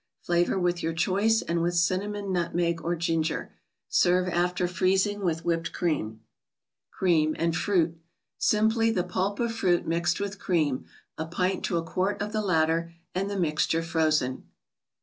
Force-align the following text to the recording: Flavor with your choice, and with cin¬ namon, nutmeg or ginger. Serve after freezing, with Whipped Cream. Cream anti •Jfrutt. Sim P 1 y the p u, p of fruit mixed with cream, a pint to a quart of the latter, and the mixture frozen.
Flavor 0.23 0.57
with 0.57 0.81
your 0.81 0.93
choice, 0.93 1.43
and 1.43 1.61
with 1.61 1.75
cin¬ 1.75 1.99
namon, 1.99 2.31
nutmeg 2.31 2.83
or 2.83 2.95
ginger. 2.95 3.53
Serve 3.87 4.27
after 4.29 4.67
freezing, 4.67 5.21
with 5.21 5.45
Whipped 5.45 5.73
Cream. 5.73 6.21
Cream 6.89 7.35
anti 7.37 7.55
•Jfrutt. 7.55 7.97
Sim 8.39 8.69
P 8.71 8.77
1 8.77 8.85
y 8.87 8.91
the 8.93 9.03
p 9.03 9.19
u, 9.19 9.31
p 9.35 9.43
of 9.43 9.53
fruit 9.53 9.85
mixed 9.85 10.19
with 10.19 10.39
cream, 10.39 10.85
a 11.19 11.27
pint 11.27 11.63
to 11.65 11.77
a 11.77 11.83
quart 11.83 12.19
of 12.19 12.31
the 12.31 12.41
latter, 12.41 12.95
and 13.13 13.29
the 13.29 13.37
mixture 13.39 13.83
frozen. 13.83 14.49